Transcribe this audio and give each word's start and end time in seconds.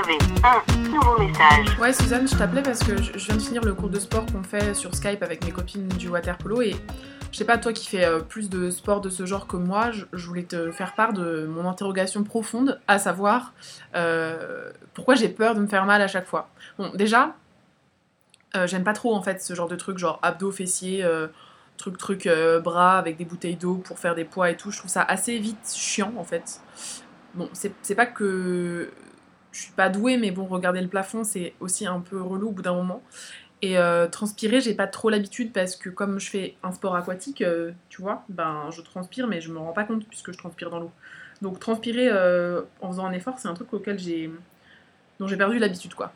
un 0.00 0.88
nouveau 0.88 1.18
message. 1.18 1.78
Ouais, 1.78 1.92
Suzanne, 1.92 2.26
je 2.26 2.34
t'appelais 2.34 2.62
parce 2.62 2.78
que 2.82 2.96
je 3.02 3.18
viens 3.18 3.36
de 3.36 3.42
finir 3.42 3.62
le 3.62 3.74
cours 3.74 3.90
de 3.90 3.98
sport 3.98 4.24
qu'on 4.26 4.42
fait 4.42 4.72
sur 4.72 4.94
Skype 4.94 5.22
avec 5.22 5.44
mes 5.44 5.50
copines 5.50 5.88
du 5.88 6.08
water 6.08 6.38
polo 6.38 6.62
et 6.62 6.74
je 7.32 7.36
sais 7.36 7.44
pas, 7.44 7.58
toi 7.58 7.72
qui 7.72 7.86
fais 7.86 8.04
euh, 8.04 8.20
plus 8.20 8.48
de 8.48 8.70
sport 8.70 9.02
de 9.02 9.10
ce 9.10 9.26
genre 9.26 9.46
que 9.46 9.56
moi, 9.56 9.90
je, 9.90 10.26
voulais 10.26 10.44
te 10.44 10.70
faire 10.72 10.94
part 10.94 11.12
de 11.12 11.46
mon 11.46 11.68
interrogation 11.68 12.24
profonde, 12.24 12.80
à 12.88 12.98
savoir 12.98 13.52
euh, 13.94 14.70
pourquoi 14.94 15.16
j'ai 15.16 15.28
peur 15.28 15.54
de 15.54 15.60
me 15.60 15.66
faire 15.66 15.84
mal 15.84 16.00
à 16.00 16.08
chaque 16.08 16.26
fois. 16.26 16.48
Bon, 16.78 16.90
déjà, 16.94 17.36
euh, 18.56 18.66
j'aime 18.66 18.84
pas 18.84 18.94
trop 18.94 19.14
en 19.14 19.22
fait 19.22 19.42
ce 19.42 19.54
genre 19.54 19.68
de 19.68 19.76
truc, 19.76 19.98
genre 19.98 20.18
abdos, 20.22 20.50
fessiers, 20.50 21.06
truc, 21.76 21.98
truc, 21.98 22.28
bras 22.64 22.98
avec 22.98 23.18
des 23.18 23.26
bouteilles 23.26 23.56
d'eau 23.56 23.74
pour 23.74 23.98
faire 23.98 24.14
des 24.14 24.24
poids 24.24 24.50
et 24.50 24.56
tout. 24.56 24.70
Je 24.70 24.78
trouve 24.78 24.90
ça 24.90 25.02
assez 25.02 25.38
vite 25.38 25.70
chiant 25.74 26.14
en 26.16 26.24
fait. 26.24 26.60
Bon, 27.34 27.50
c'est 27.52 27.94
pas 27.94 28.06
que 28.06 28.90
je 29.52 29.62
suis 29.62 29.72
pas 29.72 29.88
douée, 29.88 30.16
mais 30.16 30.30
bon, 30.30 30.46
regarder 30.46 30.80
le 30.80 30.88
plafond, 30.88 31.24
c'est 31.24 31.54
aussi 31.60 31.86
un 31.86 32.00
peu 32.00 32.20
relou 32.20 32.48
au 32.48 32.52
bout 32.52 32.62
d'un 32.62 32.74
moment. 32.74 33.02
Et 33.62 33.76
euh, 33.76 34.06
transpirer, 34.06 34.60
j'ai 34.60 34.74
pas 34.74 34.86
trop 34.86 35.10
l'habitude 35.10 35.52
parce 35.52 35.76
que 35.76 35.90
comme 35.90 36.18
je 36.18 36.30
fais 36.30 36.54
un 36.62 36.72
sport 36.72 36.96
aquatique, 36.96 37.42
euh, 37.42 37.72
tu 37.90 38.00
vois, 38.00 38.24
ben 38.28 38.70
je 38.70 38.80
transpire, 38.80 39.26
mais 39.26 39.40
je 39.40 39.50
me 39.50 39.58
rends 39.58 39.72
pas 39.72 39.84
compte 39.84 40.06
puisque 40.06 40.32
je 40.32 40.38
transpire 40.38 40.70
dans 40.70 40.80
l'eau. 40.80 40.90
Donc 41.42 41.58
transpirer 41.58 42.08
euh, 42.10 42.62
en 42.80 42.90
faisant 42.90 43.06
un 43.06 43.12
effort, 43.12 43.38
c'est 43.38 43.48
un 43.48 43.54
truc 43.54 43.72
auquel 43.74 43.98
j'ai 43.98 44.30
dont 45.18 45.26
j'ai 45.26 45.36
perdu 45.36 45.58
l'habitude, 45.58 45.92
quoi. 45.92 46.12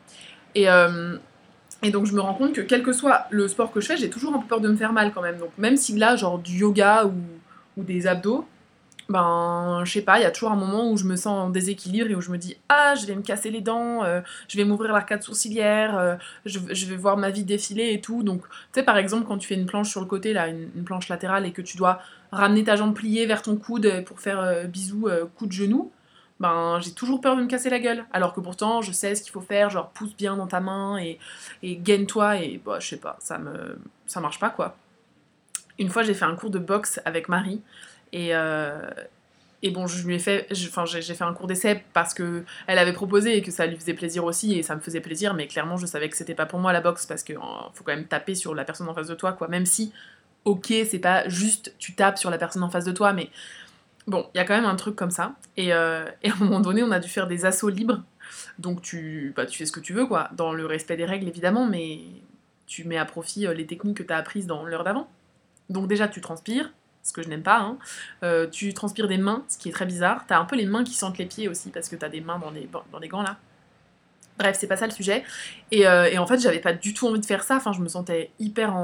Et, 0.55 0.65
et 1.83 1.91
donc 1.91 2.05
je 2.05 2.13
me 2.13 2.21
rends 2.21 2.33
compte 2.33 2.53
que 2.53 2.61
quel 2.61 2.81
que 2.81 2.93
soit 2.93 3.27
le 3.29 3.47
sport 3.47 3.71
que 3.71 3.79
je 3.79 3.87
fais, 3.87 3.97
j'ai 3.97 4.09
toujours 4.09 4.33
un 4.33 4.39
peu 4.39 4.47
peur 4.47 4.61
de 4.61 4.69
me 4.69 4.75
faire 4.75 4.93
mal 4.93 5.11
quand 5.13 5.21
même. 5.21 5.37
Donc 5.37 5.51
même 5.59 5.77
si 5.77 5.95
là, 5.95 6.15
genre 6.15 6.39
du 6.39 6.57
yoga 6.57 7.05
ou, 7.05 7.13
ou 7.77 7.83
des 7.83 8.07
abdos, 8.07 8.47
ben, 9.07 9.83
je 9.85 9.91
sais 9.91 10.01
pas, 10.01 10.17
il 10.17 10.23
y 10.23 10.25
a 10.25 10.31
toujours 10.31 10.51
un 10.51 10.55
moment 10.55 10.89
où 10.89 10.97
je 10.97 11.03
me 11.03 11.15
sens 11.15 11.27
en 11.27 11.49
déséquilibre 11.49 12.09
et 12.09 12.15
où 12.15 12.21
je 12.21 12.31
me 12.31 12.37
dis 12.37 12.57
Ah, 12.69 12.95
je 12.95 13.05
vais 13.05 13.15
me 13.15 13.21
casser 13.21 13.51
les 13.51 13.61
dents, 13.61 14.03
euh, 14.03 14.21
je 14.47 14.57
vais 14.57 14.63
m'ouvrir 14.63 14.93
l'arcade 14.93 15.21
sourcilière, 15.21 15.97
euh, 15.97 16.15
je, 16.45 16.59
vais 16.59 16.95
voir 16.95 17.15
ma 17.15 17.29
vie 17.29 17.43
défiler 17.43 17.93
et 17.93 18.01
tout. 18.01 18.23
Donc, 18.23 18.41
tu 18.41 18.55
sais, 18.73 18.83
par 18.83 18.97
exemple, 18.97 19.25
quand 19.27 19.37
tu 19.37 19.47
fais 19.47 19.55
une 19.55 19.67
planche 19.67 19.91
sur 19.91 20.01
le 20.01 20.07
côté, 20.07 20.33
là, 20.33 20.47
une, 20.47 20.83
planche 20.83 21.07
latérale, 21.07 21.45
et 21.45 21.51
que 21.51 21.61
tu 21.61 21.77
dois 21.77 21.99
ramener 22.31 22.63
ta 22.63 22.75
jambe 22.75 22.95
pliée 22.95 23.27
vers 23.27 23.43
ton 23.43 23.57
coude 23.57 24.03
pour 24.05 24.19
faire 24.19 24.39
euh, 24.39 24.63
bisou, 24.63 25.07
coup 25.35 25.45
de 25.45 25.51
genou, 25.51 25.91
ben, 26.39 26.79
j'ai 26.81 26.91
toujours 26.91 27.21
peur 27.21 27.37
de 27.37 27.43
me 27.43 27.47
casser 27.47 27.69
la 27.69 27.79
gueule. 27.79 28.05
Alors 28.11 28.33
que 28.33 28.39
pourtant, 28.39 28.81
je 28.81 28.91
sais 28.91 29.13
ce 29.13 29.21
qu'il 29.21 29.31
faut 29.31 29.41
faire, 29.41 29.69
genre 29.69 29.89
pousse 29.89 30.15
bien 30.15 30.35
dans 30.35 30.47
ta 30.47 30.61
main 30.61 30.97
et, 30.97 31.19
et 31.61 31.75
gaine-toi, 31.75 32.37
et 32.37 32.59
bah, 32.65 32.79
je 32.79 32.87
sais 32.87 32.97
pas, 32.97 33.17
ça, 33.19 33.37
me, 33.37 33.77
ça 34.07 34.19
marche 34.19 34.39
pas 34.39 34.49
quoi. 34.49 34.75
Une 35.77 35.89
fois, 35.89 36.03
j'ai 36.03 36.13
fait 36.13 36.25
un 36.25 36.35
cours 36.35 36.49
de 36.49 36.59
boxe 36.59 37.01
avec 37.05 37.27
Marie. 37.29 37.61
Et, 38.15 38.29
euh, 38.33 38.89
et 39.61 39.71
bon, 39.71 39.87
je 39.87 40.07
lui 40.07 40.15
ai 40.15 40.19
fait, 40.19 40.47
enfin, 40.67 40.85
j'ai 40.85 41.01
fait 41.01 41.23
un 41.25 41.33
cours 41.33 41.47
d'essai 41.47 41.83
parce 41.91 42.13
que 42.13 42.45
elle 42.65 42.79
avait 42.79 42.93
proposé 42.93 43.35
et 43.35 43.41
que 43.41 43.51
ça 43.51 43.65
lui 43.65 43.75
faisait 43.75 43.93
plaisir 43.93 44.23
aussi 44.23 44.57
et 44.57 44.63
ça 44.63 44.73
me 44.73 44.79
faisait 44.79 45.01
plaisir, 45.01 45.33
mais 45.33 45.47
clairement, 45.47 45.75
je 45.75 45.85
savais 45.85 46.07
que 46.07 46.15
c'était 46.15 46.33
pas 46.33 46.45
pour 46.45 46.59
moi 46.59 46.71
la 46.71 46.79
boxe 46.79 47.05
parce 47.05 47.23
qu'il 47.23 47.35
faut 47.35 47.83
quand 47.83 47.93
même 47.93 48.05
taper 48.05 48.33
sur 48.33 48.55
la 48.55 48.63
personne 48.63 48.87
en 48.87 48.93
face 48.93 49.07
de 49.07 49.15
toi, 49.15 49.33
quoi. 49.33 49.49
Même 49.49 49.65
si, 49.65 49.91
ok, 50.45 50.67
c'est 50.89 50.99
pas 50.99 51.27
juste 51.27 51.75
tu 51.77 51.93
tapes 51.93 52.17
sur 52.17 52.29
la 52.29 52.37
personne 52.37 52.63
en 52.63 52.69
face 52.69 52.85
de 52.85 52.93
toi, 52.93 53.11
mais 53.11 53.29
bon, 54.07 54.25
il 54.33 54.37
y 54.37 54.39
a 54.39 54.45
quand 54.45 54.55
même 54.55 54.65
un 54.65 54.77
truc 54.77 54.95
comme 54.95 55.11
ça. 55.11 55.35
Et, 55.57 55.73
euh, 55.73 56.05
et, 56.23 56.29
à 56.29 56.35
un 56.35 56.37
moment 56.37 56.61
donné, 56.61 56.83
on 56.83 56.91
a 56.91 56.99
dû 56.99 57.09
faire 57.09 57.27
des 57.27 57.45
assauts 57.45 57.69
libres. 57.69 58.01
Donc 58.59 58.81
tu, 58.81 59.33
bah, 59.35 59.45
tu 59.45 59.57
fais 59.57 59.65
ce 59.65 59.73
que 59.73 59.81
tu 59.81 59.91
veux, 59.91 60.05
quoi, 60.05 60.29
dans 60.37 60.53
le 60.53 60.65
respect 60.65 60.95
des 60.95 61.05
règles 61.05 61.27
évidemment, 61.27 61.65
mais 61.65 61.99
tu 62.65 62.85
mets 62.85 62.97
à 62.97 63.03
profit 63.03 63.45
euh, 63.45 63.53
les 63.53 63.65
techniques 63.65 63.97
que 63.97 64.03
tu 64.03 64.13
as 64.13 64.17
apprises 64.17 64.47
dans 64.47 64.63
l'heure 64.63 64.85
d'avant. 64.85 65.09
Donc 65.69 65.87
déjà, 65.87 66.07
tu 66.07 66.21
transpires, 66.21 66.71
ce 67.05 67.13
que 67.13 67.21
je 67.21 67.29
n'aime 67.29 67.43
pas. 67.43 67.59
Hein. 67.59 67.77
Euh, 68.23 68.47
tu 68.47 68.73
transpires 68.73 69.07
des 69.07 69.17
mains, 69.17 69.45
ce 69.47 69.57
qui 69.57 69.69
est 69.69 69.71
très 69.71 69.85
bizarre. 69.85 70.25
T'as 70.27 70.39
un 70.39 70.45
peu 70.45 70.55
les 70.55 70.65
mains 70.65 70.83
qui 70.83 70.93
sentent 70.93 71.17
les 71.17 71.27
pieds 71.27 71.47
aussi, 71.47 71.69
parce 71.69 71.87
que 71.87 71.95
t'as 71.95 72.09
des 72.09 72.19
mains 72.19 72.39
dans 72.39 72.49
les, 72.49 72.67
dans 72.91 72.99
les 72.99 73.07
gants 73.07 73.21
là. 73.21 73.37
Bref, 74.37 74.57
c'est 74.59 74.67
pas 74.67 74.75
ça 74.75 74.85
le 74.85 74.91
sujet. 74.91 75.23
Et, 75.71 75.87
euh, 75.87 76.09
et 76.11 76.17
en 76.17 76.27
fait, 76.27 76.39
j'avais 76.39 76.59
pas 76.59 76.73
du 76.73 76.93
tout 76.93 77.07
envie 77.07 77.21
de 77.21 77.25
faire 77.25 77.43
ça. 77.43 77.55
Enfin, 77.55 77.71
je 77.71 77.79
me 77.79 77.87
sentais 77.87 78.31
hyper 78.39 78.75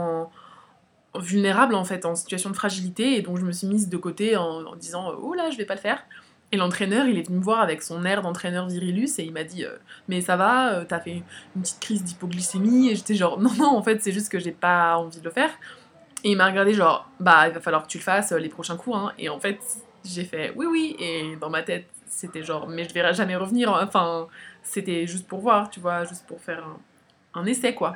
vulnérable 1.15 1.75
en 1.75 1.83
fait, 1.83 2.05
en 2.05 2.15
situation 2.15 2.51
de 2.51 2.55
fragilité. 2.55 3.17
Et 3.17 3.21
donc, 3.21 3.37
je 3.37 3.43
me 3.43 3.51
suis 3.51 3.67
mise 3.67 3.89
de 3.89 3.97
côté 3.97 4.37
en, 4.37 4.75
disant 4.75 5.11
Oh 5.21 5.33
là, 5.33 5.49
je 5.49 5.57
vais 5.57 5.65
pas 5.65 5.75
le 5.75 5.81
faire. 5.81 6.05
Et 6.53 6.57
l'entraîneur, 6.57 7.07
il 7.07 7.17
est 7.17 7.23
venu 7.23 7.39
me 7.39 7.43
voir 7.43 7.61
avec 7.61 7.81
son 7.81 8.05
air 8.05 8.21
d'entraîneur 8.21 8.67
virilus 8.67 9.19
et 9.19 9.23
il 9.23 9.31
m'a 9.31 9.43
dit 9.43 9.65
euh, 9.65 9.75
Mais 10.07 10.21
ça 10.21 10.37
va, 10.37 10.85
t'as 10.85 10.99
fait 10.99 11.23
une 11.55 11.61
petite 11.61 11.79
crise 11.79 12.03
d'hypoglycémie 12.03 12.89
Et 12.89 12.95
j'étais 12.95 13.15
genre 13.15 13.39
Non, 13.39 13.53
non, 13.57 13.75
en 13.75 13.83
fait, 13.83 14.01
c'est 14.01 14.11
juste 14.13 14.29
que 14.29 14.39
j'ai 14.39 14.51
pas 14.51 14.95
envie 14.97 15.19
de 15.19 15.25
le 15.25 15.31
faire. 15.31 15.49
Et 16.23 16.31
il 16.31 16.37
m'a 16.37 16.47
regardé 16.47 16.73
genre, 16.73 17.09
bah 17.19 17.47
il 17.47 17.53
va 17.53 17.59
falloir 17.59 17.83
que 17.83 17.87
tu 17.87 17.97
le 17.97 18.03
fasses 18.03 18.31
euh, 18.31 18.37
les 18.37 18.49
prochains 18.49 18.77
cours. 18.77 18.95
Hein. 18.95 19.13
Et 19.17 19.29
en 19.29 19.39
fait, 19.39 19.59
j'ai 20.05 20.23
fait 20.23 20.53
oui, 20.55 20.65
oui. 20.67 20.95
Et 20.99 21.35
dans 21.39 21.49
ma 21.49 21.63
tête, 21.63 21.87
c'était 22.05 22.43
genre, 22.43 22.67
mais 22.67 22.87
je 22.87 22.93
verrai 22.93 23.13
jamais 23.13 23.35
revenir. 23.35 23.73
Hein. 23.73 23.85
Enfin, 23.87 24.27
c'était 24.61 25.07
juste 25.07 25.27
pour 25.27 25.39
voir, 25.39 25.69
tu 25.69 25.79
vois, 25.79 26.05
juste 26.05 26.25
pour 26.27 26.39
faire 26.41 26.63
un, 27.33 27.45
essai, 27.45 27.73
quoi. 27.73 27.95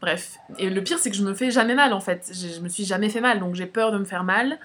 Bref. 0.00 0.36
Et 0.58 0.68
le 0.68 0.82
pire, 0.82 0.98
c'est 0.98 1.10
que 1.10 1.16
je 1.16 1.22
me 1.22 1.34
fais 1.34 1.50
jamais 1.50 1.74
mal, 1.74 1.92
en 1.92 2.00
fait. 2.00 2.32
Je, 2.32 2.60
me 2.60 2.68
suis 2.68 2.84
jamais 2.84 3.08
fait 3.08 3.20
mal, 3.20 3.38
donc 3.38 3.54
j'ai 3.54 3.66
peur 3.66 3.92
de 3.92 3.98
me 3.98 4.04
faire 4.04 4.24
mal. 4.24 4.58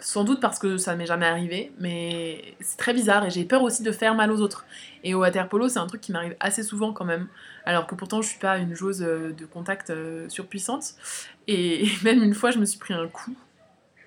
Sans 0.00 0.24
doute 0.24 0.40
parce 0.40 0.58
que 0.58 0.78
ça 0.78 0.96
m'est 0.96 1.06
jamais 1.06 1.26
arrivé, 1.26 1.72
mais 1.78 2.54
c'est 2.60 2.78
très 2.78 2.94
bizarre 2.94 3.26
et 3.26 3.30
j'ai 3.30 3.44
peur 3.44 3.62
aussi 3.62 3.82
de 3.82 3.92
faire 3.92 4.14
mal 4.14 4.32
aux 4.32 4.40
autres. 4.40 4.64
Et 5.04 5.14
au 5.14 5.20
water 5.20 5.48
polo, 5.48 5.68
c'est 5.68 5.78
un 5.78 5.86
truc 5.86 6.00
qui 6.00 6.10
m'arrive 6.10 6.36
assez 6.40 6.62
souvent 6.62 6.92
quand 6.92 7.04
même, 7.04 7.28
alors 7.66 7.86
que 7.86 7.94
pourtant 7.94 8.22
je 8.22 8.28
suis 8.28 8.38
pas 8.38 8.58
une 8.58 8.74
joueuse 8.74 9.02
euh, 9.02 9.32
de 9.32 9.44
contact 9.44 9.90
euh, 9.90 10.28
surpuissante. 10.28 10.94
Et 11.48 11.86
même 12.02 12.22
une 12.22 12.34
fois, 12.34 12.50
je 12.50 12.58
me 12.58 12.64
suis 12.64 12.78
pris 12.78 12.94
un 12.94 13.08
coup 13.08 13.34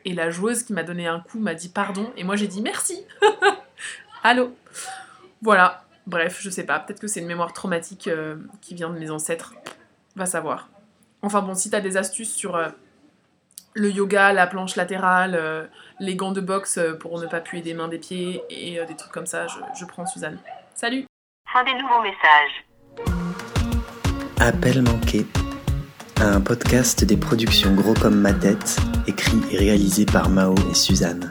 et 0.06 0.14
la 0.14 0.30
joueuse 0.30 0.64
qui 0.64 0.74
m'a 0.74 0.84
donné 0.84 1.08
un 1.08 1.20
coup 1.20 1.40
m'a 1.40 1.54
dit 1.54 1.70
pardon 1.70 2.12
et 2.18 2.24
moi 2.24 2.36
j'ai 2.36 2.48
dit 2.48 2.62
merci. 2.62 3.06
Allô. 4.24 4.56
Voilà. 5.42 5.86
Bref, 6.06 6.40
je 6.42 6.50
sais 6.50 6.66
pas. 6.66 6.80
Peut-être 6.80 7.00
que 7.00 7.08
c'est 7.08 7.22
une 7.22 7.28
mémoire 7.28 7.54
traumatique 7.54 8.08
euh, 8.08 8.36
qui 8.62 8.75
vient 8.75 8.90
de 8.90 9.00
mes 9.00 9.10
ancêtres. 9.10 9.54
Va 10.16 10.25
savoir. 10.25 10.70
Enfin 11.22 11.42
bon, 11.42 11.54
si 11.54 11.70
t'as 11.70 11.80
des 11.80 11.96
astuces 11.98 12.34
sur 12.34 12.58
le 13.74 13.90
yoga, 13.90 14.34
la 14.34 14.48
planche 14.48 14.76
latérale, 14.76 15.36
euh, 15.36 15.66
les 16.00 16.16
gants 16.16 16.32
de 16.32 16.42
boxe 16.42 16.78
euh, 16.78 16.94
pour 16.94 17.20
ne 17.20 17.28
pas 17.28 17.40
puer 17.40 17.62
des 17.62 17.74
mains 17.74 17.88
des 17.88 17.98
pieds 17.98 18.44
et 18.50 18.80
euh, 18.80 18.86
des 18.86 18.96
trucs 18.96 19.12
comme 19.12 19.26
ça, 19.26 19.48
je, 19.48 19.86
prends 19.86 20.06
Suzanne. 20.06 20.38
Salut 20.76 21.06
Fin 21.52 21.64
des 21.64 21.74
nouveaux 21.74 22.02
messages. 22.02 22.66
Appel 24.40 24.82
manqué. 24.82 25.26
Un 26.22 26.42
podcast 26.42 27.04
des 27.04 27.18
productions 27.18 27.74
Gros 27.74 27.94
comme 27.94 28.20
ma 28.20 28.34
tête, 28.34 28.78
écrit 29.08 29.42
et 29.52 29.58
réalisé 29.58 30.06
par 30.06 30.30
Mao 30.30 30.56
et 30.72 30.74
Suzanne. 30.74 31.30